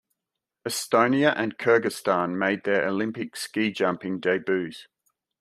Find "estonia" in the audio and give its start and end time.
0.67-1.31